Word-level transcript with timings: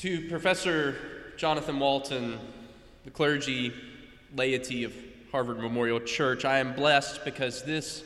To 0.00 0.28
Professor 0.28 0.94
Jonathan 1.38 1.78
Walton, 1.78 2.38
the 3.06 3.10
clergy, 3.10 3.72
laity 4.34 4.84
of 4.84 4.92
Harvard 5.32 5.58
Memorial 5.58 6.00
Church, 6.00 6.44
I 6.44 6.58
am 6.58 6.74
blessed 6.74 7.24
because 7.24 7.62
this 7.62 8.04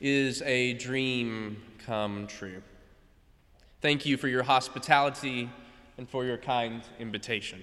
is 0.00 0.42
a 0.42 0.72
dream 0.72 1.62
come 1.86 2.26
true. 2.26 2.60
Thank 3.80 4.04
you 4.04 4.16
for 4.16 4.26
your 4.26 4.42
hospitality 4.42 5.48
and 5.96 6.08
for 6.08 6.24
your 6.24 6.38
kind 6.38 6.82
invitation. 6.98 7.62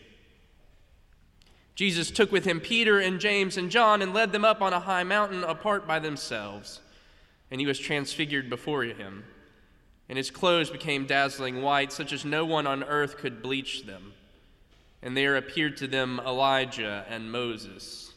Jesus 1.76 2.12
took 2.12 2.32
with 2.32 2.46
him 2.46 2.62
Peter 2.62 3.02
and 3.02 3.20
James 3.20 3.58
and 3.58 3.70
John 3.70 4.02
and 4.02 4.14
led 4.14 4.32
them 4.32 4.46
up 4.46 4.62
on 4.62 4.72
a 4.72 4.80
high 4.80 5.04
mountain 5.04 5.44
apart 5.44 5.86
by 5.86 6.00
themselves, 6.00 6.80
and 7.52 7.60
he 7.60 7.68
was 7.68 7.78
transfigured 7.78 8.50
before 8.50 8.84
him 8.84 9.26
and 10.08 10.18
his 10.18 10.30
clothes 10.30 10.70
became 10.70 11.06
dazzling 11.06 11.62
white, 11.62 11.92
such 11.92 12.14
as 12.14 12.24
no 12.24 12.46
one 12.46 12.68
on 12.68 12.84
earth 12.84 13.18
could 13.18 13.42
bleach 13.42 13.86
them. 13.86 14.14
And 15.02 15.16
there 15.16 15.36
appeared 15.36 15.78
to 15.78 15.88
them 15.88 16.20
Elijah 16.26 17.06
and 17.10 17.32
Moses 17.32 18.14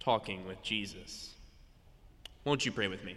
talking 0.00 0.46
with 0.46 0.62
Jesus. 0.62 1.34
Won't 2.44 2.66
you 2.66 2.72
pray 2.72 2.88
with 2.88 3.04
me? 3.04 3.16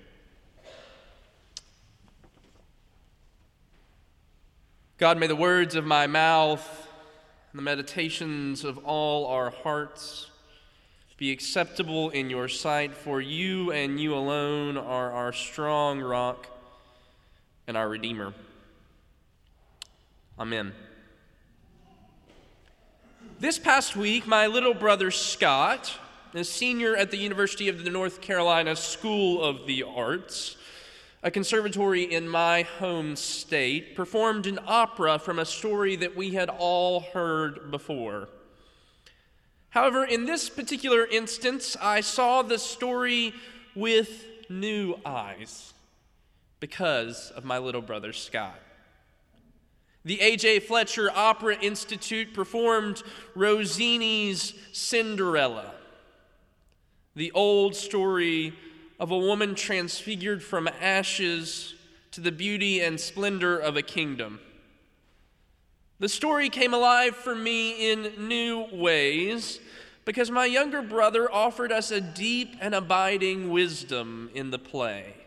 God, 4.98 5.20
may 5.20 5.28
the 5.28 5.36
words 5.36 5.76
of 5.76 5.86
my 5.86 6.08
mouth 6.08 6.88
and 7.52 7.60
the 7.60 7.64
meditations 7.64 8.64
of 8.64 8.80
all 8.80 9.28
our 9.28 9.52
hearts 9.52 10.32
be 11.18 11.32
acceptable 11.32 12.10
in 12.12 12.30
your 12.30 12.48
sight, 12.48 12.96
for 12.96 13.20
you 13.20 13.72
and 13.72 14.00
you 14.00 14.16
alone 14.16 14.78
are 14.78 15.12
our 15.12 15.34
strong 15.34 16.00
rock 16.00 16.48
and 17.68 17.76
our 17.76 17.90
Redeemer. 17.90 18.34
Amen. 20.40 20.72
This 23.40 23.60
past 23.60 23.98
week, 23.98 24.26
my 24.26 24.48
little 24.48 24.74
brother 24.74 25.12
Scott, 25.12 25.94
a 26.34 26.46
senior 26.46 26.96
at 26.96 27.12
the 27.12 27.18
University 27.18 27.68
of 27.68 27.84
the 27.84 27.90
North 27.90 28.22
Carolina 28.22 28.76
School 28.76 29.44
of 29.44 29.68
the 29.68 29.84
Arts, 29.84 30.56
a 31.24 31.30
conservatory 31.30 32.04
in 32.04 32.30
my 32.30 32.62
home 32.62 33.18
state, 33.18 33.96
performed 33.96 34.48
an 34.48 34.60
opera 34.66 35.20
from 35.20 35.38
a 35.38 35.46
story 35.46 35.98
that 35.98 36.16
we 36.16 36.32
had 36.32 36.50
all 36.50 37.02
heard 37.02 37.70
before. 37.70 38.30
However, 39.72 40.06
in 40.06 40.26
this 40.26 40.50
particular 40.50 41.06
instance, 41.06 41.76
I 41.82 42.00
saw 42.00 42.44
the 42.44 42.58
story 42.58 43.34
with 43.76 44.26
new 44.50 44.96
eyes 45.06 45.74
because 46.60 47.32
of 47.32 47.46
my 47.46 47.58
little 47.58 47.82
brother 47.82 48.14
Scott. 48.14 48.60
The 50.06 50.22
A.J. 50.22 50.62
Fletcher 50.62 51.12
Opera 51.14 51.58
Institute 51.60 52.34
performed 52.34 53.04
Rossini's 53.36 54.54
Cinderella, 54.72 55.74
the 57.16 57.32
old 57.32 57.76
story 57.76 58.54
of 59.00 59.12
a 59.12 59.18
woman 59.18 59.54
transfigured 59.54 60.42
from 60.42 60.70
ashes 60.80 61.76
to 62.12 62.22
the 62.22 62.32
beauty 62.32 62.80
and 62.80 63.00
splendor 63.00 63.58
of 63.58 63.76
a 63.76 63.82
kingdom. 63.82 64.40
The 66.00 66.10
story 66.10 66.50
came 66.50 66.74
alive 66.74 67.16
for 67.16 67.36
me 67.36 67.92
in 67.92 68.28
new 68.30 68.66
ways 68.72 69.60
because 70.06 70.32
my 70.32 70.46
younger 70.46 70.82
brother 70.82 71.30
offered 71.30 71.72
us 71.72 71.92
a 71.92 72.00
deep 72.00 72.56
and 72.62 72.74
abiding 72.74 73.50
wisdom 73.50 74.30
in 74.34 74.52
the 74.52 74.60
play. 74.60 75.27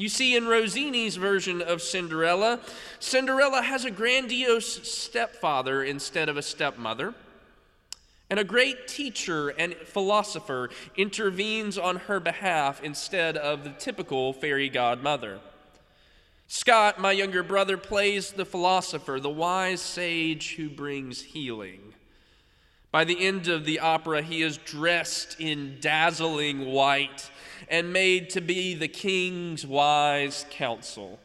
You 0.00 0.08
see, 0.08 0.34
in 0.34 0.46
Rossini's 0.46 1.16
version 1.16 1.60
of 1.60 1.82
Cinderella, 1.82 2.60
Cinderella 3.00 3.60
has 3.60 3.84
a 3.84 3.90
grandiose 3.90 4.88
stepfather 4.88 5.84
instead 5.84 6.30
of 6.30 6.38
a 6.38 6.42
stepmother. 6.42 7.12
And 8.30 8.40
a 8.40 8.44
great 8.44 8.88
teacher 8.88 9.50
and 9.50 9.74
philosopher 9.74 10.70
intervenes 10.96 11.76
on 11.76 11.96
her 11.96 12.18
behalf 12.18 12.82
instead 12.82 13.36
of 13.36 13.62
the 13.62 13.72
typical 13.72 14.32
fairy 14.32 14.70
godmother. 14.70 15.38
Scott, 16.48 16.98
my 16.98 17.12
younger 17.12 17.42
brother, 17.42 17.76
plays 17.76 18.32
the 18.32 18.46
philosopher, 18.46 19.20
the 19.20 19.28
wise 19.28 19.82
sage 19.82 20.54
who 20.54 20.70
brings 20.70 21.20
healing. 21.20 21.92
By 22.92 23.04
the 23.04 23.24
end 23.24 23.46
of 23.46 23.64
the 23.64 23.78
opera, 23.78 24.22
he 24.22 24.42
is 24.42 24.56
dressed 24.56 25.36
in 25.38 25.78
dazzling 25.80 26.66
white 26.66 27.30
and 27.68 27.92
made 27.92 28.30
to 28.30 28.40
be 28.40 28.74
the 28.74 28.88
king's 28.88 29.64
wise 29.64 30.44
counsel. 30.50 31.20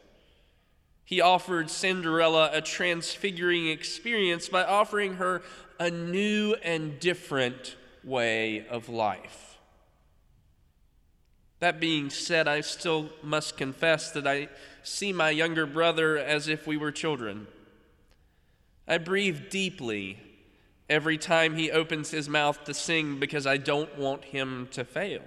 He 1.04 1.22
offered 1.22 1.70
Cinderella 1.70 2.52
a 2.54 2.62
transfiguring 2.62 3.68
experience 3.68 4.48
by 4.48 4.64
offering 4.64 5.16
her 5.16 5.42
a 5.80 5.90
new 5.90 6.56
and 6.64 7.00
different 7.00 7.76
way 8.04 8.68
of 8.68 8.90
life. 8.90 9.58
That 11.60 11.80
being 11.80 12.10
said, 12.10 12.48
I 12.48 12.62
still 12.62 13.10
must 13.24 13.58
confess 13.58 14.12
that 14.12 14.28
I 14.28 14.50
see 14.84 15.14
my 15.14 15.32
younger 15.32 15.66
brother 15.66 16.18
as 16.18 16.48
if 16.48 16.68
we 16.68 16.78
were 16.78 16.92
children. 16.92 17.48
I 18.88 19.00
breathe 19.00 19.50
deeply 19.50 20.20
every 20.90 21.18
time 21.18 21.56
he 21.56 21.72
opens 21.72 22.12
his 22.12 22.30
mouth 22.30 22.64
to 22.66 22.74
sing 22.74 23.20
because 23.20 23.48
I 23.48 23.58
don't 23.58 23.98
want 23.98 24.26
him 24.26 24.68
to 24.72 24.84
fail. 24.84 25.24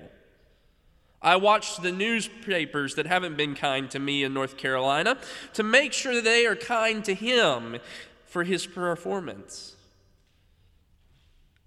I 1.20 1.36
watch 1.36 1.78
the 1.78 1.90
newspapers 1.90 2.94
that 2.94 3.06
haven't 3.06 3.36
been 3.36 3.56
kind 3.56 3.90
to 3.90 3.98
me 3.98 4.22
in 4.22 4.32
North 4.32 4.56
Carolina 4.56 5.18
to 5.54 5.62
make 5.64 5.92
sure 5.92 6.14
that 6.14 6.24
they 6.24 6.46
are 6.46 6.54
kind 6.54 7.04
to 7.04 7.14
him 7.14 7.78
for 8.24 8.44
his 8.44 8.66
performance. 8.66 9.74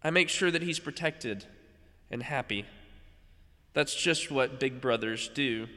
I 0.04 0.10
make 0.10 0.30
sure 0.30 0.52
that 0.52 0.62
he's 0.62 0.80
protected 0.80 1.46
and 2.10 2.24
happy. 2.24 2.66
That's 3.74 3.94
just 3.94 4.32
what 4.32 4.60
big 4.60 4.80
brothers 4.80 5.30
do. 5.34 5.68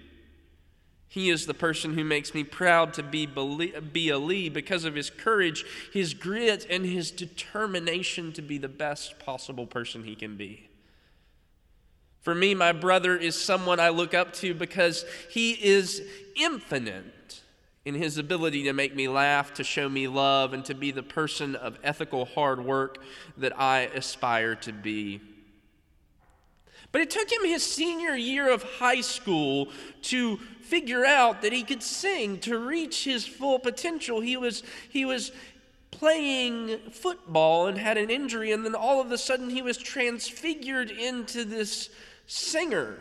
He 1.15 1.31
is 1.31 1.47
the 1.47 1.55
person 1.55 1.95
who 1.95 2.03
makes 2.03 2.35
me 2.35 2.43
proud 2.43 2.93
to 2.95 3.03
be, 3.05 3.25
be 3.25 4.09
a 4.09 4.19
Lee 4.19 4.49
because 4.49 4.85
of 4.85 4.97
his 4.97 5.11
courage, 5.11 5.65
his 5.93 6.13
grit, 6.13 6.67
and 6.69 6.85
his 6.85 7.13
determination 7.13 8.33
to 8.33 8.43
be 8.43 8.59
the 8.59 8.69
best 8.69 9.21
possible 9.21 9.65
person 9.65 10.03
he 10.03 10.17
can 10.17 10.37
be. 10.37 10.69
For 12.23 12.35
me, 12.35 12.53
my 12.53 12.73
brother 12.73 13.17
is 13.17 13.41
someone 13.41 13.79
I 13.79 13.91
look 13.91 14.13
up 14.13 14.33
to 14.33 14.55
because 14.55 15.05
he 15.31 15.53
is 15.53 16.03
infinite 16.35 17.43
in 17.85 17.95
his 17.95 18.19
ability 18.19 18.65
to 18.65 18.73
make 18.73 18.97
me 18.97 19.07
laugh, 19.07 19.55
to 19.55 19.63
show 19.63 19.89
me 19.89 20.09
love, 20.09 20.53
and 20.53 20.65
to 20.65 20.75
be 20.75 20.91
the 20.91 21.05
person 21.05 21.55
of 21.55 21.79
ethical 21.85 22.25
hard 22.25 22.65
work 22.65 22.99
that 23.37 23.57
I 23.57 23.83
aspire 23.83 24.57
to 24.57 24.73
be. 24.73 25.21
But 26.95 27.01
it 27.01 27.11
took 27.11 27.33
him 27.33 27.45
his 27.45 27.65
senior 27.65 28.15
year 28.15 28.49
of 28.49 28.63
high 28.63 29.01
school 29.01 29.69
to 30.03 30.37
figure 30.61 31.05
out 31.05 31.43
that 31.43 31.53
he 31.53 31.65
could 31.65 31.83
sing, 31.83 32.39
to 32.43 32.57
reach 32.57 33.03
his 33.03 33.27
full 33.27 33.59
potential. 33.59 34.21
He 34.21 34.37
was, 34.37 34.63
he 34.91 35.05
was 35.05 35.33
playing 35.91 36.79
football 36.93 37.67
and 37.67 37.77
had 37.77 37.99
an 37.99 38.11
injury, 38.11 38.53
and 38.53 38.65
then 38.65 38.77
all 38.77 39.01
of 39.01 39.11
a 39.11 39.19
sudden 39.19 39.51
he 39.51 39.61
was 39.61 39.77
transfigured 39.77 40.93
into 40.93 41.45
this 41.45 41.91
singer. 42.29 42.97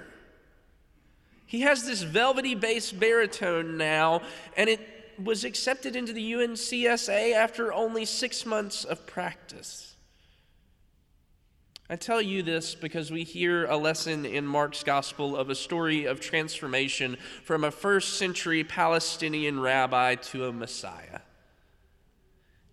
He 1.45 1.61
has 1.61 1.85
this 1.85 2.01
velvety 2.01 2.55
bass 2.55 2.91
baritone 2.91 3.77
now, 3.77 4.23
and 4.57 4.71
it 4.71 4.79
was 5.23 5.43
accepted 5.45 5.95
into 5.95 6.13
the 6.13 6.31
UNCSA 6.31 7.35
after 7.35 7.71
only 7.71 8.05
six 8.05 8.43
months 8.43 8.85
of 8.85 9.05
practice. 9.05 9.92
I 11.93 11.95
tell 11.95 12.23
you 12.23 12.41
this 12.41 12.73
because 12.73 13.11
we 13.11 13.23
hear 13.23 13.67
a 13.67 13.77
lesson 13.77 14.25
in 14.25 14.47
Mark's 14.47 14.81
gospel 14.81 15.37
of 15.37 15.51
a 15.51 15.55
story 15.55 16.05
of 16.05 16.19
transformation 16.19 17.17
from 17.43 17.63
a 17.63 17.69
first 17.69 18.17
century 18.17 18.63
Palestinian 18.63 19.59
rabbi 19.59 20.15
to 20.15 20.47
a 20.47 20.51
Messiah. 20.51 21.19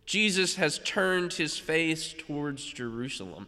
Jesus 0.07 0.55
has 0.55 0.79
turned 0.79 1.35
his 1.35 1.59
face 1.59 2.15
towards 2.17 2.65
Jerusalem 2.65 3.47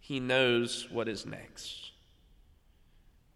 he 0.00 0.20
knows 0.20 0.86
what 0.90 1.08
is 1.08 1.24
next. 1.24 1.83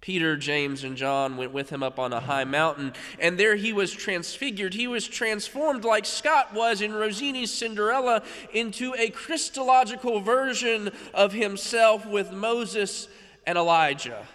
Peter, 0.08 0.38
James, 0.38 0.84
and 0.84 0.96
John 0.96 1.36
went 1.36 1.52
with 1.52 1.68
him 1.68 1.82
up 1.82 1.98
on 1.98 2.14
a 2.14 2.20
high 2.20 2.44
mountain, 2.44 2.94
and 3.20 3.38
there 3.38 3.56
he 3.56 3.74
was 3.74 3.92
transfigured. 3.92 4.72
He 4.72 4.86
was 4.86 5.06
transformed, 5.06 5.84
like 5.84 6.06
Scott 6.06 6.54
was 6.54 6.80
in 6.80 6.94
Rossini's 6.94 7.52
Cinderella, 7.52 8.22
into 8.54 8.94
a 8.96 9.10
Christological 9.10 10.20
version 10.20 10.92
of 11.12 11.34
himself 11.34 12.06
with 12.06 12.32
Moses 12.32 13.06
and 13.46 13.58
Elijah. 13.58 14.26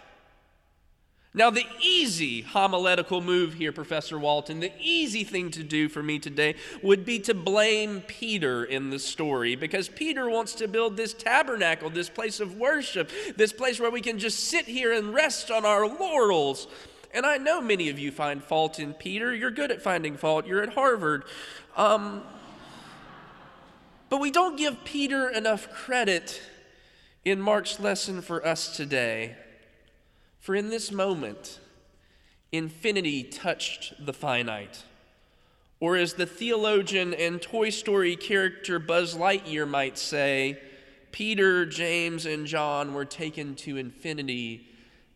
Now, 1.35 1.49
the 1.49 1.65
easy 1.81 2.41
homiletical 2.41 3.19
move 3.19 3.55
here, 3.55 3.71
Professor 3.71 4.19
Walton, 4.19 4.59
the 4.59 4.71
easy 4.79 5.23
thing 5.23 5.49
to 5.51 5.63
do 5.63 5.89
for 5.89 6.03
me 6.03 6.19
today 6.19 6.55
would 6.83 7.05
be 7.05 7.17
to 7.21 7.33
blame 7.33 8.01
Peter 8.01 8.63
in 8.63 8.91
the 8.91 8.99
story 8.99 9.55
because 9.55 9.89
Peter 9.89 10.29
wants 10.29 10.53
to 10.55 10.67
build 10.67 10.95
this 10.95 11.11
tabernacle, 11.13 11.89
this 11.89 12.09
place 12.09 12.39
of 12.39 12.57
worship, 12.57 13.09
this 13.35 13.51
place 13.51 13.79
where 13.79 13.89
we 13.89 14.01
can 14.01 14.19
just 14.19 14.41
sit 14.41 14.65
here 14.65 14.93
and 14.93 15.13
rest 15.13 15.49
on 15.49 15.65
our 15.65 15.87
laurels. 15.87 16.67
And 17.15 17.25
I 17.25 17.37
know 17.37 17.61
many 17.61 17.89
of 17.89 17.97
you 17.97 18.11
find 18.11 18.43
fault 18.43 18.79
in 18.79 18.93
Peter. 18.93 19.33
You're 19.33 19.49
good 19.49 19.71
at 19.71 19.81
finding 19.81 20.17
fault, 20.17 20.45
you're 20.45 20.61
at 20.61 20.73
Harvard. 20.73 21.23
Um, 21.75 22.21
But 24.09 24.19
we 24.19 24.29
don't 24.29 24.55
give 24.55 24.83
Peter 24.85 25.27
enough 25.29 25.71
credit 25.73 26.39
in 27.25 27.41
Mark's 27.41 27.79
lesson 27.79 28.21
for 28.21 28.45
us 28.45 28.77
today. 28.77 29.35
For 30.43 30.55
in 30.55 30.69
this 30.69 30.91
moment, 30.91 31.61
infinity 32.51 33.23
touched 33.23 34.05
the 34.05 34.11
finite. 34.11 34.83
Or, 35.79 35.95
as 35.95 36.15
the 36.15 36.25
theologian 36.25 37.13
and 37.13 37.41
Toy 37.41 37.69
Story 37.69 38.17
character 38.17 38.77
Buzz 38.77 39.15
Lightyear 39.15 39.65
might 39.65 39.97
say, 39.97 40.59
Peter, 41.13 41.65
James, 41.65 42.25
and 42.25 42.45
John 42.45 42.93
were 42.93 43.05
taken 43.05 43.55
to 43.55 43.77
infinity 43.77 44.67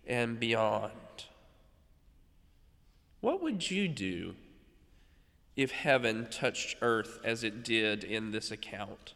and 0.08 0.40
beyond. 0.40 0.94
What 3.20 3.44
would 3.44 3.70
you 3.70 3.90
do 3.90 4.34
if 5.58 5.72
heaven 5.72 6.28
touched 6.32 6.78
earth 6.82 7.20
as 7.26 7.44
it 7.44 7.66
did 7.66 8.06
in 8.06 8.32
this 8.32 8.50
account? 8.50 9.14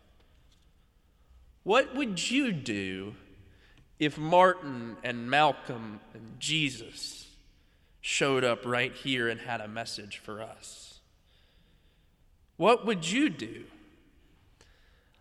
What 1.63 1.95
would 1.95 2.29
you 2.29 2.51
do 2.51 3.15
if 4.01 4.17
Martin 4.17 4.97
and 5.03 5.29
Malcolm 5.29 5.99
and 6.15 6.39
Jesus 6.39 7.27
showed 8.01 8.43
up 8.43 8.65
right 8.65 8.93
here 8.93 9.29
and 9.29 9.39
had 9.39 9.61
a 9.61 9.67
message 9.67 10.17
for 10.17 10.41
us? 10.41 11.01
What 12.57 12.83
would 12.83 13.09
you 13.09 13.29
do? 13.29 13.65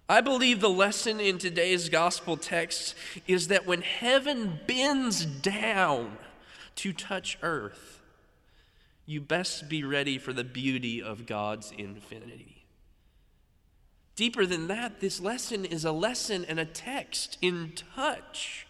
I 0.09 0.23
believe 0.23 0.61
the 0.61 0.71
lesson 0.71 1.21
in 1.21 1.37
today's 1.37 1.91
gospel 1.91 2.39
text 2.39 2.95
is 3.27 3.49
that 3.49 3.67
when 3.67 3.83
heaven 3.83 4.61
bends 4.67 5.27
down 5.27 6.17
to 6.77 6.95
touch 6.95 7.37
earth, 7.43 8.01
you 9.05 9.21
best 9.21 9.69
be 9.69 9.85
ready 9.85 10.17
for 10.17 10.33
the 10.33 10.43
beauty 10.43 11.03
of 11.03 11.27
God's 11.27 11.71
infinity. 11.77 12.65
Deeper 14.17 14.47
than 14.47 14.69
that, 14.69 15.01
this 15.01 15.21
lesson 15.21 15.67
is 15.67 15.85
a 15.85 15.93
lesson 15.93 16.47
and 16.47 16.59
a 16.59 16.65
text 16.65 17.37
in 17.43 17.75
touch. 17.95 18.67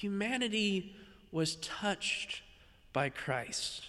Humanity 0.00 0.94
was 1.32 1.56
touched 1.56 2.42
by 2.92 3.08
Christ. 3.08 3.82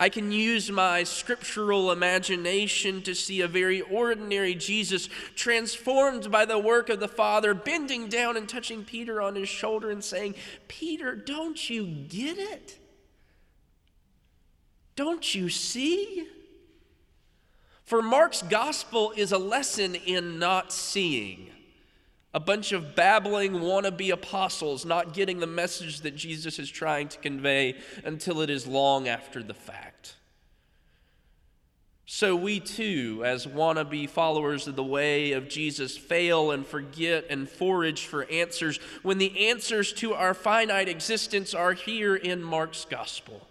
I 0.00 0.08
can 0.08 0.32
use 0.32 0.70
my 0.70 1.04
scriptural 1.04 1.92
imagination 1.92 3.02
to 3.02 3.14
see 3.14 3.42
a 3.42 3.48
very 3.48 3.82
ordinary 3.82 4.54
Jesus 4.54 5.10
transformed 5.36 6.30
by 6.30 6.46
the 6.46 6.58
work 6.58 6.88
of 6.88 7.00
the 7.00 7.06
Father, 7.06 7.52
bending 7.52 8.08
down 8.08 8.38
and 8.38 8.48
touching 8.48 8.82
Peter 8.82 9.20
on 9.20 9.34
his 9.34 9.48
shoulder 9.50 9.90
and 9.90 10.02
saying, 10.02 10.36
Peter, 10.68 11.14
don't 11.14 11.68
you 11.68 11.84
get 11.84 12.38
it? 12.38 12.78
Don't 14.96 15.34
you 15.34 15.50
see? 15.50 16.26
For 17.84 18.00
Mark's 18.00 18.40
gospel 18.40 19.12
is 19.14 19.32
a 19.32 19.38
lesson 19.38 19.94
in 19.94 20.38
not 20.38 20.72
seeing. 20.72 21.51
A 22.34 22.40
bunch 22.40 22.72
of 22.72 22.94
babbling 22.94 23.52
wannabe 23.52 24.10
apostles 24.10 24.86
not 24.86 25.12
getting 25.12 25.40
the 25.40 25.46
message 25.46 26.00
that 26.00 26.16
Jesus 26.16 26.58
is 26.58 26.70
trying 26.70 27.08
to 27.08 27.18
convey 27.18 27.76
until 28.04 28.40
it 28.40 28.48
is 28.48 28.66
long 28.66 29.06
after 29.06 29.42
the 29.42 29.54
fact. 29.54 30.16
So 32.06 32.34
we 32.36 32.60
too, 32.60 33.22
as 33.24 33.46
wannabe 33.46 34.08
followers 34.08 34.66
of 34.66 34.76
the 34.76 34.84
way 34.84 35.32
of 35.32 35.48
Jesus, 35.48 35.96
fail 35.96 36.50
and 36.50 36.66
forget 36.66 37.26
and 37.30 37.48
forage 37.48 38.04
for 38.04 38.24
answers 38.24 38.78
when 39.02 39.18
the 39.18 39.48
answers 39.48 39.92
to 39.94 40.12
our 40.14 40.34
finite 40.34 40.88
existence 40.88 41.54
are 41.54 41.72
here 41.72 42.16
in 42.16 42.42
Mark's 42.42 42.84
gospel. 42.84 43.46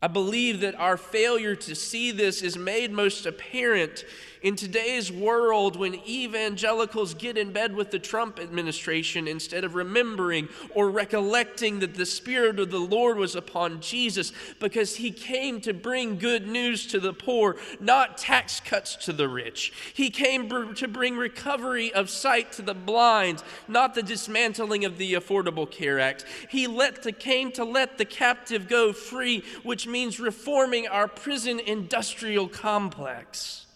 I 0.00 0.06
believe 0.06 0.60
that 0.60 0.76
our 0.76 0.96
failure 0.96 1.56
to 1.56 1.74
see 1.74 2.10
this 2.10 2.40
is 2.40 2.56
made 2.56 2.92
most 2.92 3.26
apparent 3.26 4.04
in 4.42 4.56
today's 4.56 5.10
world, 5.10 5.76
when 5.76 5.94
evangelicals 6.06 7.14
get 7.14 7.36
in 7.36 7.52
bed 7.52 7.74
with 7.74 7.90
the 7.90 7.98
Trump 7.98 8.38
administration 8.38 9.26
instead 9.26 9.64
of 9.64 9.74
remembering 9.74 10.48
or 10.74 10.90
recollecting 10.90 11.80
that 11.80 11.94
the 11.94 12.06
Spirit 12.06 12.58
of 12.58 12.70
the 12.70 12.78
Lord 12.78 13.16
was 13.16 13.34
upon 13.34 13.80
Jesus 13.80 14.32
because 14.60 14.96
he 14.96 15.10
came 15.10 15.60
to 15.62 15.72
bring 15.72 16.18
good 16.18 16.46
news 16.46 16.86
to 16.88 17.00
the 17.00 17.12
poor, 17.12 17.56
not 17.80 18.18
tax 18.18 18.60
cuts 18.60 18.96
to 18.96 19.12
the 19.12 19.28
rich. 19.28 19.72
He 19.94 20.10
came 20.10 20.48
to 20.74 20.88
bring 20.88 21.16
recovery 21.16 21.92
of 21.92 22.10
sight 22.10 22.52
to 22.52 22.62
the 22.62 22.74
blind, 22.74 23.42
not 23.66 23.94
the 23.94 24.02
dismantling 24.02 24.84
of 24.84 24.98
the 24.98 25.14
Affordable 25.14 25.70
Care 25.70 25.98
Act. 25.98 26.24
He 26.48 26.66
let 26.66 27.02
the, 27.02 27.12
came 27.12 27.52
to 27.52 27.64
let 27.64 27.98
the 27.98 28.04
captive 28.04 28.68
go 28.68 28.92
free, 28.92 29.44
which 29.62 29.86
means 29.86 30.20
reforming 30.20 30.86
our 30.88 31.08
prison 31.08 31.60
industrial 31.60 32.48
complex. 32.48 33.66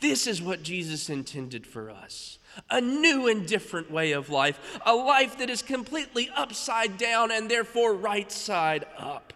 This 0.00 0.26
is 0.26 0.40
what 0.40 0.62
Jesus 0.62 1.10
intended 1.10 1.66
for 1.66 1.90
us 1.90 2.38
a 2.68 2.80
new 2.80 3.28
and 3.28 3.46
different 3.46 3.90
way 3.90 4.12
of 4.12 4.28
life, 4.28 4.80
a 4.84 4.94
life 4.94 5.38
that 5.38 5.48
is 5.48 5.62
completely 5.62 6.28
upside 6.34 6.98
down 6.98 7.30
and 7.30 7.48
therefore 7.48 7.94
right 7.94 8.30
side 8.30 8.84
up. 8.98 9.32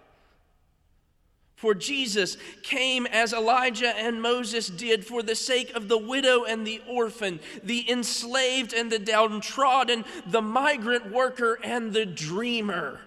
For 1.55 1.75
Jesus 1.75 2.37
came 2.63 3.07
as 3.07 3.33
Elijah 3.33 3.97
and 3.97 4.21
Moses 4.21 4.69
did 4.69 5.07
for 5.07 5.23
the 5.23 5.37
sake 5.37 5.75
of 5.75 5.89
the 5.89 5.97
widow 5.97 6.45
and 6.45 6.67
the 6.67 6.83
orphan, 6.89 7.41
the 7.63 7.91
enslaved 7.91 8.75
and 8.75 8.91
the 8.91 8.99
downtrodden, 8.99 10.05
the 10.27 10.43
migrant 10.43 11.11
worker 11.11 11.59
and 11.63 11.93
the 11.93 12.05
dreamer. 12.05 13.01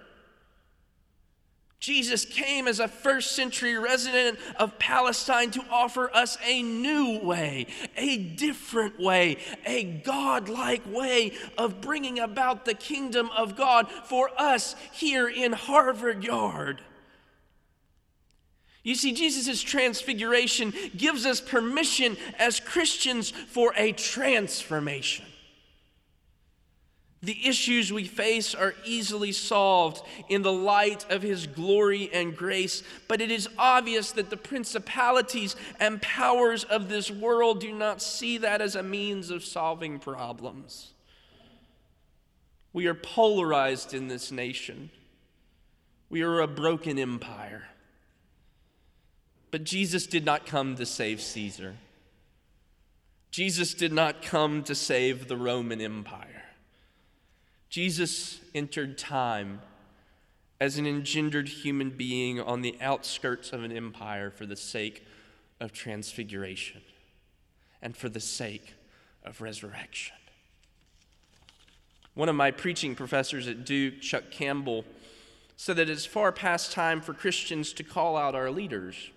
Jesus 1.79 2.25
came 2.25 2.68
as 2.68 2.79
a 2.79 2.88
first 2.88 3.33
century 3.33 3.77
resident 3.77 4.39
of 4.57 4.79
Palestine 4.79 5.51
to 5.51 5.63
offer 5.69 6.09
us 6.13 6.38
a 6.44 6.63
new 6.63 7.19
way, 7.19 7.68
a 7.95 8.18
different 8.18 9.00
way, 9.00 9.38
a 9.65 9.83
God-like 9.83 10.81
way 10.91 11.33
of 11.57 11.79
bringing 11.79 12.19
about 12.19 12.65
the 12.65 12.74
kingdom 12.74 13.29
of 13.38 13.56
God 13.56 13.89
for 14.06 14.31
us 14.39 14.75
here 14.91 15.29
in 15.29 15.53
Harvard 15.53 16.24
Yard. 16.24 16.81
You 18.83 18.95
see, 18.95 19.13
Jesus' 19.13 19.62
transfiguration 19.62 20.73
gives 20.95 21.25
us 21.25 21.41
permission 21.41 22.18
as 22.39 22.59
Christians 22.59 23.30
for 23.31 23.73
a 23.75 23.91
transformation. 23.91 25.25
The 27.27 27.45
issues 27.45 27.91
we 27.91 28.06
face 28.06 28.56
are 28.56 28.74
easily 28.85 29.33
solved 29.33 30.01
in 30.29 30.44
the 30.44 30.53
light 30.53 31.06
of 31.12 31.21
His 31.21 31.45
glory 31.45 32.09
and 32.13 32.33
grace, 32.33 32.83
but 33.09 33.19
it 33.19 33.29
is 33.29 33.50
obvious 33.57 34.13
that 34.13 34.29
the 34.29 34.38
principalities 34.38 35.57
and 35.77 36.01
powers 36.01 36.63
of 36.63 36.88
this 36.88 37.12
world 37.12 37.59
do 37.59 37.73
not 37.73 38.01
see 38.01 38.37
that 38.37 38.61
as 38.61 38.78
a 38.78 38.81
means 38.81 39.30
of 39.30 39.44
solving 39.44 39.99
problems. 39.99 40.94
We 42.71 42.87
are 42.87 42.94
polarized 42.94 43.94
in 43.94 44.07
this 44.07 44.31
nation, 44.31 44.90
we 46.09 46.21
are 46.21 46.40
a 46.40 46.47
broken 46.47 46.97
empire. 46.97 47.68
But 49.51 49.66
Jesus 49.66 50.07
did 50.07 50.23
not 50.23 50.45
come 50.45 50.78
to 50.78 50.85
save 50.85 51.19
Caesar. 51.19 51.75
Jesus 53.31 53.73
did 53.73 53.92
not 53.92 54.21
come 54.21 54.63
to 54.63 54.73
save 54.73 55.28
the 55.28 55.35
Roman 55.35 55.81
Empire. 55.81 56.46
Jesus 57.69 58.40
entered 58.56 58.97
time 58.97 59.62
as 60.59 60.78
an 60.78 60.88
engendered 60.88 61.47
human 61.47 61.90
being 61.90 62.40
on 62.40 62.62
the 62.62 62.76
outskirts 62.81 63.52
of 63.52 63.64
an 63.64 63.71
empire 63.71 64.31
for 64.31 64.45
the 64.45 64.56
sake 64.56 65.06
of 65.59 65.71
transfiguration 65.71 66.81
and 67.81 67.95
for 67.95 68.09
the 68.09 68.19
sake 68.19 68.74
of 69.24 69.42
resurrection. 69.42 70.16
One 72.16 72.30
of 72.30 72.36
my 72.36 72.50
preaching 72.50 72.95
professors 72.95 73.47
at 73.47 73.66
Duke, 73.66 74.02
Chuck 74.02 74.31
Campbell, 74.31 74.86
said 75.56 75.76
that 75.76 75.90
it's 75.90 76.06
far 76.06 76.31
past 76.31 76.71
time 76.71 77.02
for 77.02 77.14
Christians 77.14 77.74
to 77.74 77.83
call 77.83 78.18
out 78.18 78.33
our 78.33 78.50
leaders. 78.50 79.12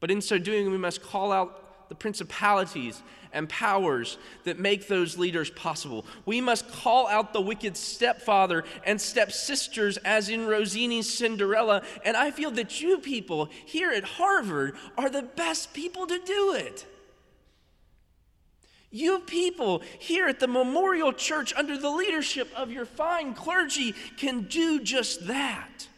But 0.00 0.10
in 0.10 0.20
so 0.20 0.38
doing, 0.38 0.70
we 0.70 0.78
must 0.78 1.02
call 1.02 1.32
out 1.32 1.65
the 1.88 1.94
principalities 1.94 3.02
and 3.32 3.48
powers 3.48 4.18
that 4.44 4.58
make 4.58 4.88
those 4.88 5.18
leaders 5.18 5.50
possible. 5.50 6.06
We 6.24 6.40
must 6.40 6.70
call 6.70 7.06
out 7.06 7.32
the 7.32 7.40
wicked 7.40 7.76
stepfather 7.76 8.64
and 8.84 9.00
stepsisters, 9.00 9.98
as 9.98 10.28
in 10.28 10.46
Rossini's 10.46 11.12
Cinderella. 11.12 11.82
And 12.04 12.16
I 12.16 12.30
feel 12.30 12.50
that 12.52 12.80
you 12.80 12.98
people 12.98 13.50
here 13.64 13.90
at 13.90 14.04
Harvard 14.04 14.74
are 14.96 15.10
the 15.10 15.22
best 15.22 15.74
people 15.74 16.06
to 16.06 16.18
do 16.18 16.54
it. 16.54 16.86
You 18.90 19.18
people 19.18 19.82
here 19.98 20.26
at 20.26 20.40
the 20.40 20.46
Memorial 20.46 21.12
Church, 21.12 21.52
under 21.54 21.76
the 21.76 21.90
leadership 21.90 22.48
of 22.56 22.70
your 22.70 22.86
fine 22.86 23.34
clergy, 23.34 23.94
can 24.16 24.42
do 24.42 24.80
just 24.80 25.26
that. 25.26 25.88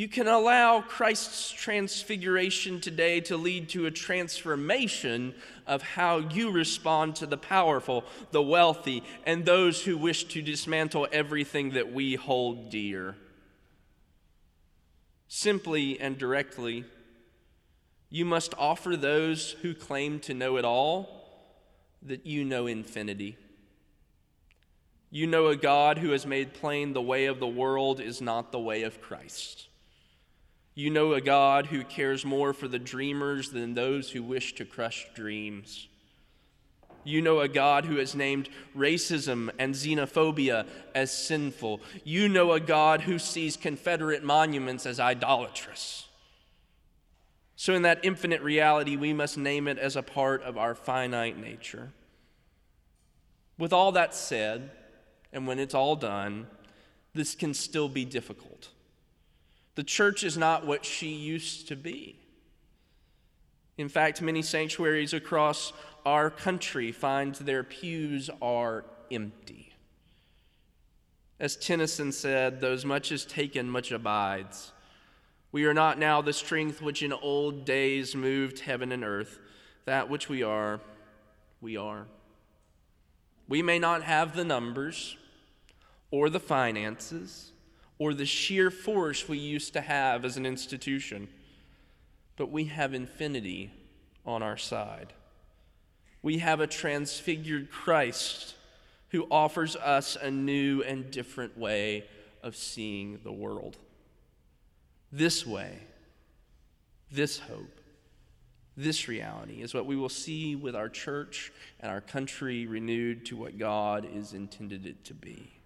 You 0.00 0.08
can 0.08 0.28
allow 0.28 0.80
Christ's 0.80 1.50
transfiguration 1.50 2.80
today 2.80 3.20
to 3.20 3.36
lead 3.36 3.68
to 3.68 3.84
a 3.84 3.90
transformation 3.90 5.34
of 5.66 5.82
how 5.82 6.20
you 6.20 6.50
respond 6.52 7.16
to 7.16 7.26
the 7.26 7.36
powerful, 7.36 8.06
the 8.30 8.40
wealthy, 8.40 9.02
and 9.26 9.44
those 9.44 9.84
who 9.84 9.98
wish 9.98 10.24
to 10.28 10.40
dismantle 10.40 11.06
everything 11.12 11.72
that 11.72 11.92
we 11.92 12.14
hold 12.14 12.70
dear. 12.70 13.14
Simply 15.28 16.00
and 16.00 16.16
directly, 16.16 16.86
You 18.08 18.24
must 18.24 18.54
offer 18.56 18.96
those 18.96 19.50
who 19.60 19.74
claim 19.74 20.18
to 20.20 20.32
know 20.32 20.56
it 20.56 20.64
all 20.64 21.28
that 22.00 22.24
you 22.24 22.42
know 22.42 22.66
infinity. 22.66 23.36
You 25.10 25.26
know 25.26 25.48
a 25.48 25.56
God 25.56 25.98
who 25.98 26.12
has 26.12 26.24
made 26.24 26.54
plain 26.54 26.94
the 26.94 27.02
way 27.02 27.26
of 27.26 27.38
the 27.38 27.46
world 27.46 28.00
is 28.00 28.22
not 28.22 28.50
the 28.50 28.58
way 28.58 28.84
of 28.84 29.02
Christ. 29.02 29.66
You 30.74 30.90
know 30.90 31.12
a 31.14 31.20
God 31.20 31.66
who 31.66 31.84
cares 31.84 32.24
more 32.24 32.52
for 32.52 32.68
the 32.68 32.78
dreamers 32.78 33.50
than 33.50 33.74
those 33.74 34.10
who 34.10 34.22
wish 34.22 34.54
to 34.54 34.64
crush 34.64 35.06
dreams. 35.14 35.88
You 37.02 37.22
know 37.22 37.40
a 37.40 37.48
God 37.48 37.86
who 37.86 37.96
has 37.96 38.14
named 38.14 38.48
racism 38.76 39.50
and 39.58 39.74
xenophobia 39.74 40.66
as 40.94 41.10
sinful. 41.10 41.80
You 42.04 42.28
know 42.28 42.52
a 42.52 42.60
God 42.60 43.02
who 43.02 43.18
sees 43.18 43.56
Confederate 43.56 44.22
monuments 44.22 44.86
as 44.86 45.00
idolatrous. 45.00 46.06
So, 47.56 47.74
in 47.74 47.82
that 47.82 48.04
infinite 48.04 48.42
reality, 48.42 48.96
we 48.96 49.12
must 49.12 49.36
name 49.36 49.68
it 49.68 49.78
as 49.78 49.96
a 49.96 50.02
part 50.02 50.42
of 50.42 50.56
our 50.56 50.74
finite 50.74 51.38
nature. 51.38 51.92
With 53.58 53.72
all 53.72 53.92
that 53.92 54.14
said, 54.14 54.70
and 55.32 55.46
when 55.46 55.58
it's 55.58 55.74
all 55.74 55.96
done, 55.96 56.46
this 57.12 57.34
can 57.34 57.52
still 57.52 57.88
be 57.88 58.04
difficult. 58.04 58.70
The 59.74 59.84
church 59.84 60.24
is 60.24 60.36
not 60.36 60.66
what 60.66 60.84
she 60.84 61.08
used 61.08 61.68
to 61.68 61.76
be. 61.76 62.18
In 63.78 63.88
fact, 63.88 64.20
many 64.20 64.42
sanctuaries 64.42 65.14
across 65.14 65.72
our 66.04 66.30
country 66.30 66.92
find 66.92 67.34
their 67.36 67.62
pews 67.62 68.28
are 68.42 68.84
empty. 69.10 69.72
As 71.38 71.56
Tennyson 71.56 72.12
said, 72.12 72.60
those 72.60 72.84
much 72.84 73.10
is 73.10 73.24
taken, 73.24 73.70
much 73.70 73.90
abides. 73.90 74.72
We 75.52 75.64
are 75.64 75.74
not 75.74 75.98
now 75.98 76.20
the 76.20 76.34
strength 76.34 76.82
which 76.82 77.02
in 77.02 77.12
old 77.12 77.64
days 77.64 78.14
moved 78.14 78.60
heaven 78.60 78.92
and 78.92 79.02
earth. 79.02 79.38
That 79.86 80.10
which 80.10 80.28
we 80.28 80.42
are, 80.42 80.80
we 81.60 81.76
are. 81.76 82.06
We 83.48 83.62
may 83.62 83.78
not 83.78 84.02
have 84.02 84.36
the 84.36 84.44
numbers 84.44 85.16
or 86.10 86.28
the 86.28 86.38
finances 86.38 87.52
or 88.00 88.14
the 88.14 88.24
sheer 88.24 88.70
force 88.70 89.28
we 89.28 89.36
used 89.36 89.74
to 89.74 89.80
have 89.82 90.24
as 90.24 90.38
an 90.38 90.46
institution, 90.46 91.28
but 92.36 92.50
we 92.50 92.64
have 92.64 92.94
infinity 92.94 93.70
on 94.24 94.42
our 94.42 94.56
side. 94.56 95.12
We 96.22 96.38
have 96.38 96.60
a 96.60 96.66
transfigured 96.66 97.70
Christ 97.70 98.54
who 99.10 99.26
offers 99.30 99.76
us 99.76 100.16
a 100.16 100.30
new 100.30 100.82
and 100.82 101.10
different 101.10 101.58
way 101.58 102.04
of 102.42 102.56
seeing 102.56 103.20
the 103.22 103.32
world. 103.32 103.76
This 105.12 105.46
way, 105.46 105.80
this 107.12 107.38
hope, 107.38 107.80
this 108.78 109.08
reality 109.08 109.60
is 109.60 109.74
what 109.74 109.84
we 109.84 109.96
will 109.96 110.08
see 110.08 110.56
with 110.56 110.74
our 110.74 110.88
church 110.88 111.52
and 111.80 111.92
our 111.92 112.00
country 112.00 112.66
renewed 112.66 113.26
to 113.26 113.36
what 113.36 113.58
God 113.58 114.08
is 114.10 114.32
intended 114.32 114.86
it 114.86 115.04
to 115.04 115.12
be. 115.12 115.59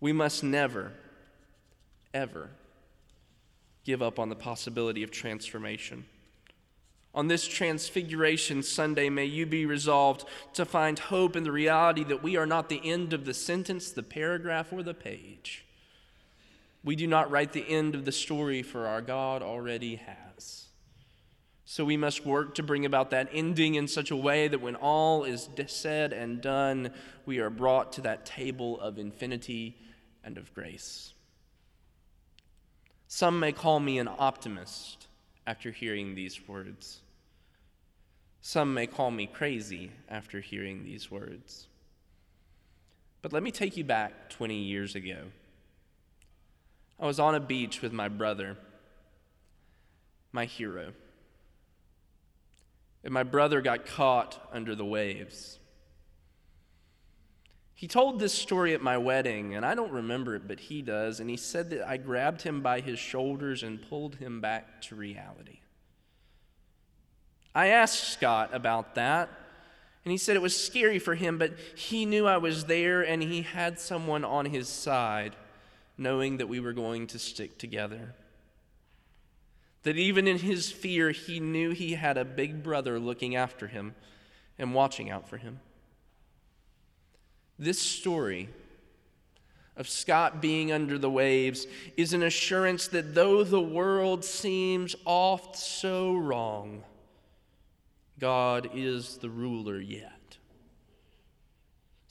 We 0.00 0.12
must 0.12 0.42
never, 0.42 0.92
ever 2.14 2.50
give 3.84 4.02
up 4.02 4.18
on 4.18 4.28
the 4.28 4.36
possibility 4.36 5.02
of 5.02 5.10
transformation. 5.10 6.04
On 7.12 7.26
this 7.26 7.46
Transfiguration 7.46 8.62
Sunday, 8.62 9.10
may 9.10 9.24
you 9.24 9.44
be 9.44 9.66
resolved 9.66 10.24
to 10.54 10.64
find 10.64 10.98
hope 10.98 11.34
in 11.34 11.42
the 11.42 11.50
reality 11.50 12.04
that 12.04 12.22
we 12.22 12.36
are 12.36 12.46
not 12.46 12.68
the 12.68 12.80
end 12.88 13.12
of 13.12 13.24
the 13.24 13.34
sentence, 13.34 13.90
the 13.90 14.02
paragraph, 14.02 14.72
or 14.72 14.82
the 14.82 14.94
page. 14.94 15.64
We 16.84 16.94
do 16.94 17.06
not 17.06 17.30
write 17.30 17.52
the 17.52 17.68
end 17.68 17.94
of 17.94 18.04
the 18.04 18.12
story, 18.12 18.62
for 18.62 18.86
our 18.86 19.02
God 19.02 19.42
already 19.42 19.96
has. 19.96 20.66
So 21.64 21.84
we 21.84 21.96
must 21.96 22.24
work 22.24 22.54
to 22.54 22.62
bring 22.62 22.86
about 22.86 23.10
that 23.10 23.28
ending 23.32 23.74
in 23.74 23.86
such 23.86 24.10
a 24.10 24.16
way 24.16 24.48
that 24.48 24.60
when 24.60 24.76
all 24.76 25.24
is 25.24 25.48
said 25.66 26.12
and 26.12 26.40
done, 26.40 26.92
we 27.26 27.38
are 27.38 27.50
brought 27.50 27.92
to 27.94 28.00
that 28.02 28.24
table 28.24 28.80
of 28.80 28.98
infinity 28.98 29.76
and 30.24 30.38
of 30.38 30.52
grace. 30.54 31.12
Some 33.08 33.40
may 33.40 33.52
call 33.52 33.80
me 33.80 33.98
an 33.98 34.08
optimist 34.08 35.08
after 35.46 35.70
hearing 35.70 36.14
these 36.14 36.46
words. 36.46 37.00
Some 38.40 38.72
may 38.72 38.86
call 38.86 39.10
me 39.10 39.26
crazy 39.26 39.90
after 40.08 40.40
hearing 40.40 40.84
these 40.84 41.10
words. 41.10 41.66
But 43.22 43.32
let 43.32 43.42
me 43.42 43.50
take 43.50 43.76
you 43.76 43.84
back 43.84 44.30
20 44.30 44.56
years 44.56 44.94
ago. 44.94 45.24
I 46.98 47.06
was 47.06 47.18
on 47.18 47.34
a 47.34 47.40
beach 47.40 47.82
with 47.82 47.92
my 47.92 48.08
brother, 48.08 48.56
my 50.32 50.44
hero. 50.44 50.92
And 53.02 53.12
my 53.12 53.22
brother 53.22 53.60
got 53.60 53.86
caught 53.86 54.38
under 54.52 54.74
the 54.74 54.84
waves. 54.84 55.58
He 57.80 57.88
told 57.88 58.20
this 58.20 58.34
story 58.34 58.74
at 58.74 58.82
my 58.82 58.98
wedding, 58.98 59.54
and 59.54 59.64
I 59.64 59.74
don't 59.74 59.90
remember 59.90 60.34
it, 60.34 60.46
but 60.46 60.60
he 60.60 60.82
does. 60.82 61.18
And 61.18 61.30
he 61.30 61.38
said 61.38 61.70
that 61.70 61.88
I 61.88 61.96
grabbed 61.96 62.42
him 62.42 62.60
by 62.60 62.80
his 62.80 62.98
shoulders 62.98 63.62
and 63.62 63.80
pulled 63.80 64.16
him 64.16 64.42
back 64.42 64.82
to 64.82 64.94
reality. 64.94 65.60
I 67.54 67.68
asked 67.68 68.12
Scott 68.12 68.50
about 68.52 68.96
that, 68.96 69.30
and 70.04 70.12
he 70.12 70.18
said 70.18 70.36
it 70.36 70.42
was 70.42 70.54
scary 70.54 70.98
for 70.98 71.14
him, 71.14 71.38
but 71.38 71.54
he 71.74 72.04
knew 72.04 72.26
I 72.26 72.36
was 72.36 72.66
there 72.66 73.00
and 73.00 73.22
he 73.22 73.40
had 73.40 73.80
someone 73.80 74.26
on 74.26 74.44
his 74.44 74.68
side 74.68 75.34
knowing 75.96 76.36
that 76.36 76.50
we 76.50 76.60
were 76.60 76.74
going 76.74 77.06
to 77.06 77.18
stick 77.18 77.56
together. 77.56 78.14
That 79.84 79.96
even 79.96 80.28
in 80.28 80.36
his 80.36 80.70
fear, 80.70 81.12
he 81.12 81.40
knew 81.40 81.70
he 81.70 81.94
had 81.94 82.18
a 82.18 82.26
big 82.26 82.62
brother 82.62 82.98
looking 82.98 83.36
after 83.36 83.68
him 83.68 83.94
and 84.58 84.74
watching 84.74 85.08
out 85.08 85.30
for 85.30 85.38
him. 85.38 85.60
This 87.60 87.78
story 87.78 88.48
of 89.76 89.86
Scott 89.86 90.40
being 90.40 90.72
under 90.72 90.96
the 90.96 91.10
waves 91.10 91.66
is 91.94 92.14
an 92.14 92.22
assurance 92.22 92.88
that 92.88 93.14
though 93.14 93.44
the 93.44 93.60
world 93.60 94.24
seems 94.24 94.96
oft 95.04 95.56
so 95.56 96.14
wrong, 96.14 96.82
God 98.18 98.70
is 98.74 99.18
the 99.18 99.28
ruler 99.28 99.78
yet. 99.78 100.19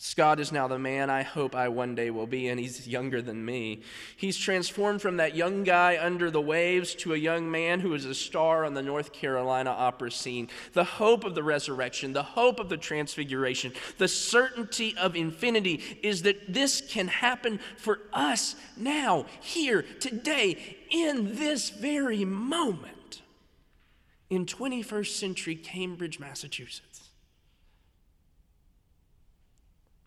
Scott 0.02 0.40
is 0.40 0.54
now 0.54 0.66
the 0.66 0.80
man 0.80 1.10
I 1.10 1.24
hope 1.24 1.54
I 1.54 1.68
one 1.68 1.94
day 1.94 2.10
will 2.10 2.26
be, 2.26 2.48
and 2.48 2.58
he's 2.58 2.88
younger 2.88 3.22
than 3.22 3.44
me. 3.44 3.82
He's 4.16 4.38
transformed 4.38 5.02
from 5.02 5.18
that 5.18 5.36
young 5.36 5.66
guy 5.66 5.98
under 6.02 6.32
the 6.32 6.40
waves 6.40 6.96
to 6.96 7.14
a 7.14 7.18
young 7.18 7.52
man 7.52 7.82
who 7.82 7.94
is 7.94 8.06
a 8.06 8.16
star 8.16 8.64
on 8.64 8.76
the 8.76 8.82
North 8.82 9.12
Carolina 9.12 9.72
opera 9.72 10.10
scene. 10.10 10.48
The 10.72 10.86
hope 10.86 11.26
of 11.26 11.36
the 11.36 11.44
resurrection, 11.44 12.14
the 12.14 12.24
hope 12.24 12.62
of 12.62 12.70
the 12.70 12.78
transfiguration, 12.78 13.74
the 13.98 14.08
certainty 14.08 14.96
of 14.98 15.18
infinity 15.18 15.84
is 16.02 16.22
that 16.22 16.54
this 16.54 16.80
can 16.80 17.10
happen 17.10 17.60
for 17.76 18.00
us 18.14 18.56
now, 18.78 19.26
here, 19.42 19.82
today, 20.00 20.78
in 20.90 21.36
this 21.36 21.72
very 21.72 22.24
moment, 22.24 23.22
in 24.30 24.46
21st 24.46 25.18
century 25.18 25.56
Cambridge, 25.56 26.22
Massachusetts. 26.22 26.89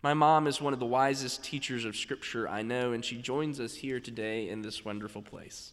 My 0.03 0.13
mom 0.13 0.47
is 0.47 0.59
one 0.59 0.73
of 0.73 0.81
the 0.81 0.85
wisest 0.85 1.45
teachers 1.45 1.85
of 1.85 1.95
Scripture 1.95 2.45
I 2.45 2.61
know, 2.61 2.91
and 2.91 3.05
she 3.05 3.15
joins 3.15 3.61
us 3.61 3.75
here 3.75 4.01
today 4.01 4.49
in 4.49 4.61
this 4.61 4.83
wonderful 4.83 5.21
place. 5.21 5.71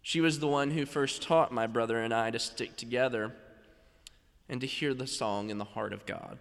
She 0.00 0.22
was 0.22 0.40
the 0.40 0.48
one 0.48 0.70
who 0.70 0.86
first 0.86 1.22
taught 1.22 1.52
my 1.52 1.66
brother 1.66 1.98
and 1.98 2.14
I 2.14 2.30
to 2.30 2.38
stick 2.38 2.78
together 2.78 3.34
and 4.48 4.62
to 4.62 4.66
hear 4.66 4.94
the 4.94 5.06
song 5.06 5.50
in 5.50 5.58
the 5.58 5.64
heart 5.64 5.92
of 5.92 6.06
God. 6.06 6.38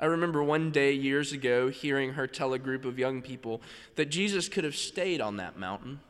I 0.00 0.06
remember 0.06 0.42
one 0.42 0.72
day 0.72 0.92
years 0.92 1.30
ago 1.30 1.68
hearing 1.68 2.14
her 2.14 2.26
tell 2.26 2.52
a 2.52 2.58
group 2.58 2.84
of 2.84 2.98
young 2.98 3.22
people 3.22 3.62
that 3.94 4.10
Jesus 4.10 4.48
could 4.48 4.64
have 4.64 4.74
stayed 4.74 5.20
on 5.20 5.36
that 5.36 5.56
mountain 5.56 6.00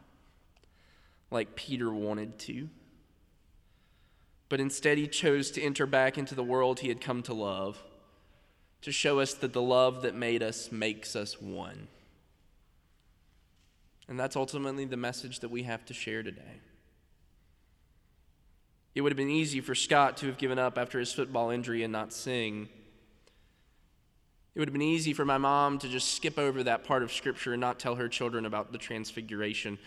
like 1.30 1.54
Peter 1.54 1.92
wanted 1.92 2.38
to. 2.40 2.70
But 4.48 4.60
instead, 4.60 4.96
he 4.96 5.06
chose 5.06 5.50
to 5.50 5.62
enter 5.62 5.84
back 5.84 6.16
into 6.16 6.34
the 6.34 6.42
world 6.42 6.80
he 6.80 6.88
had 6.88 7.00
come 7.02 7.22
to 7.24 7.34
love 7.34 7.82
to 8.82 8.92
show 8.92 9.20
us 9.20 9.34
that 9.34 9.52
the 9.52 9.62
love 9.62 10.02
that 10.02 10.14
made 10.14 10.42
us 10.42 10.70
makes 10.70 11.16
us 11.16 11.40
one. 11.40 11.88
And 14.08 14.18
that's 14.18 14.36
ultimately 14.36 14.84
the 14.84 14.96
message 14.96 15.40
that 15.40 15.50
we 15.50 15.62
have 15.62 15.84
to 15.86 15.94
share 15.94 16.22
today. 16.22 16.60
It 18.94 19.00
would 19.00 19.12
have 19.12 19.16
been 19.16 19.30
easy 19.30 19.60
for 19.60 19.74
Scott 19.74 20.18
to 20.18 20.26
have 20.26 20.36
given 20.36 20.58
up 20.58 20.76
after 20.76 20.98
his 20.98 21.12
football 21.12 21.50
injury 21.50 21.82
and 21.82 21.92
not 21.92 22.12
sing. 22.12 22.68
It 24.54 24.58
would 24.58 24.68
have 24.68 24.74
been 24.74 24.82
easy 24.82 25.14
for 25.14 25.24
my 25.24 25.38
mom 25.38 25.78
to 25.78 25.88
just 25.88 26.14
skip 26.14 26.38
over 26.38 26.62
that 26.64 26.84
part 26.84 27.02
of 27.02 27.10
Scripture 27.10 27.54
and 27.54 27.60
not 27.60 27.78
tell 27.78 27.94
her 27.94 28.08
children 28.08 28.44
about 28.44 28.70
the 28.70 28.78
transfiguration. 28.78 29.78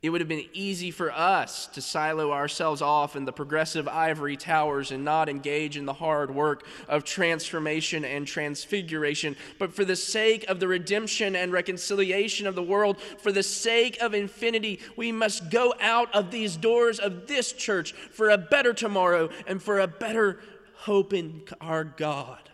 It 0.00 0.10
would 0.10 0.20
have 0.20 0.28
been 0.28 0.46
easy 0.52 0.92
for 0.92 1.10
us 1.10 1.66
to 1.68 1.80
silo 1.80 2.30
ourselves 2.30 2.80
off 2.80 3.16
in 3.16 3.24
the 3.24 3.32
progressive 3.32 3.88
ivory 3.88 4.36
towers 4.36 4.92
and 4.92 5.04
not 5.04 5.28
engage 5.28 5.76
in 5.76 5.86
the 5.86 5.92
hard 5.92 6.32
work 6.32 6.64
of 6.86 7.02
transformation 7.02 8.04
and 8.04 8.24
transfiguration. 8.24 9.34
But 9.58 9.74
for 9.74 9.84
the 9.84 9.96
sake 9.96 10.48
of 10.48 10.60
the 10.60 10.68
redemption 10.68 11.34
and 11.34 11.50
reconciliation 11.50 12.46
of 12.46 12.54
the 12.54 12.62
world, 12.62 13.00
for 13.00 13.32
the 13.32 13.42
sake 13.42 14.00
of 14.00 14.14
infinity, 14.14 14.78
we 14.96 15.10
must 15.10 15.50
go 15.50 15.74
out 15.80 16.14
of 16.14 16.30
these 16.30 16.56
doors 16.56 17.00
of 17.00 17.26
this 17.26 17.52
church 17.52 17.90
for 17.90 18.30
a 18.30 18.38
better 18.38 18.72
tomorrow 18.72 19.30
and 19.48 19.60
for 19.60 19.80
a 19.80 19.88
better 19.88 20.38
hope 20.76 21.12
in 21.12 21.42
our 21.60 21.82
God. 21.82 22.48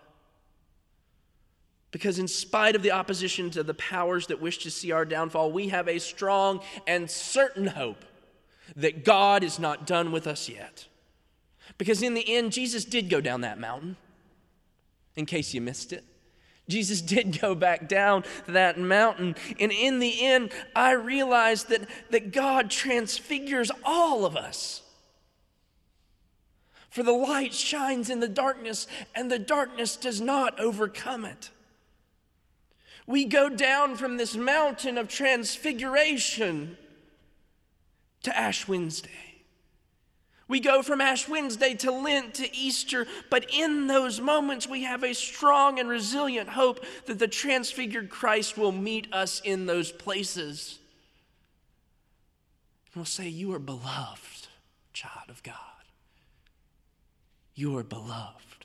Because, 1.95 2.19
in 2.19 2.27
spite 2.27 2.75
of 2.75 2.83
the 2.83 2.91
opposition 2.91 3.51
to 3.51 3.63
the 3.63 3.73
powers 3.73 4.27
that 4.27 4.43
wish 4.43 4.59
to 4.65 4.71
see 4.73 4.91
our 4.91 5.05
downfall, 5.05 5.53
we 5.53 5.69
have 5.69 5.87
a 5.87 6.01
strong 6.01 6.59
and 6.89 7.09
certain 7.09 7.69
hope 7.69 8.05
that 8.75 9.05
God 9.05 9.45
is 9.45 9.61
not 9.61 9.87
done 9.87 10.11
with 10.11 10.27
us 10.27 10.49
yet. 10.49 10.89
Because, 11.79 12.03
in 12.03 12.15
the 12.15 12.29
end, 12.29 12.51
Jesus 12.51 12.85
did 12.85 13.09
go 13.09 13.21
down 13.21 13.43
that 13.43 13.61
mountain, 13.61 13.97
in 15.15 15.25
case 15.25 15.55
you 15.55 15.61
missed 15.61 15.93
it. 15.93 16.03
Jesus 16.69 17.01
did 17.15 17.41
go 17.41 17.55
back 17.55 17.89
down 17.89 18.25
that 18.49 18.77
mountain. 18.77 19.37
And 19.61 19.71
in 19.71 20.01
the 20.01 20.27
end, 20.27 20.51
I 20.75 20.95
realized 20.95 21.69
that, 21.69 21.89
that 22.11 22.33
God 22.33 22.73
transfigures 22.73 23.71
all 23.85 24.27
of 24.27 24.37
us. 24.37 24.83
For 26.91 27.05
the 27.05 27.13
light 27.13 27.55
shines 27.55 28.11
in 28.11 28.19
the 28.19 28.27
darkness, 28.27 28.89
and 29.15 29.31
the 29.31 29.39
darkness 29.39 29.95
does 29.95 30.21
not 30.21 30.59
overcome 30.59 31.25
it. 31.25 31.51
We 33.07 33.27
go 33.27 33.49
down 33.49 33.97
from 33.97 34.17
this 34.17 34.35
mountain 34.35 34.97
of 34.97 35.09
transfiguration 35.09 36.79
to 38.23 38.37
Ash 38.37 38.67
Wednesday. 38.67 39.11
We 40.47 40.61
go 40.61 40.83
from 40.83 41.01
Ash 41.01 41.29
Wednesday 41.29 41.75
to 41.75 41.91
Lent 41.91 42.35
to 42.35 42.55
Easter, 42.55 43.07
but 43.31 43.47
in 43.53 43.87
those 43.87 44.21
moments 44.21 44.67
we 44.67 44.83
have 44.83 45.03
a 45.03 45.15
strong 45.15 45.79
and 45.79 45.89
resilient 45.89 46.51
hope 46.51 46.85
that 47.07 47.19
the 47.19 47.29
transfigured 47.29 48.11
Christ 48.11 48.59
will 48.59 48.73
meet 48.73 49.13
us 49.13 49.41
in 49.41 49.67
those 49.67 49.91
places. 49.91 50.79
And 52.87 52.97
we'll 52.97 53.05
say, 53.07 53.29
You 53.29 53.53
are 53.55 53.59
beloved, 53.59 54.49
child 54.93 55.31
of 55.31 55.43
God. 55.43 55.57
You 57.55 57.77
are 57.79 57.85
beloved 57.85 58.64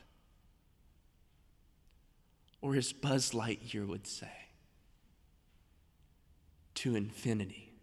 or 2.62 2.75
as 2.75 2.92
Buzz 2.92 3.32
Lightyear 3.32 3.88
would 3.88 4.08
say, 4.08 4.28
to 6.75 6.96
infinity 6.96 7.74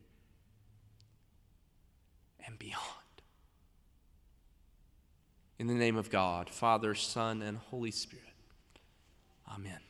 and 2.46 2.58
beyond. 2.58 2.82
In 5.58 5.66
the 5.66 5.74
name 5.74 5.96
of 5.96 6.10
God, 6.10 6.50
Father, 6.50 6.94
Son, 6.94 7.42
and 7.42 7.58
Holy 7.58 7.90
Spirit. 7.90 8.24
Amen. 9.52 9.80